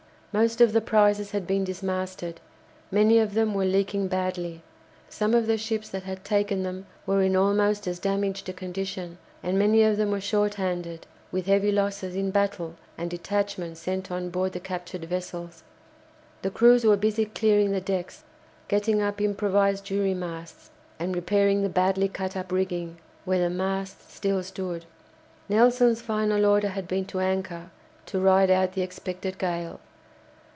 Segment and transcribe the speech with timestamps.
[0.33, 2.39] Most of the prizes had been dismasted;
[2.89, 4.63] many of them were leaking badly;
[5.09, 9.17] some of the ships that had taken them were in almost as damaged a condition,
[9.43, 14.09] and many of them were short handed, with heavy losses in battle and detachments sent
[14.09, 15.65] on board the captured vessels.
[16.43, 18.23] The crews were busy clearing the decks,
[18.69, 24.13] getting up improvised jury masts, and repairing the badly cut up rigging, where the masts
[24.15, 24.85] still stood.
[25.49, 27.69] Nelson's final order had been to anchor
[28.05, 29.81] to ride out the expected gale.